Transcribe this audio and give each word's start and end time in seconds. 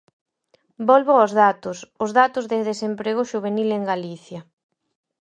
Volvo 0.89 1.13
aos 1.17 1.31
datos, 1.43 1.77
os 2.03 2.11
datos 2.19 2.45
de 2.51 2.57
desemprego 2.69 3.21
xuvenil 3.31 3.69
en 3.77 3.83
Galicia. 3.91 4.39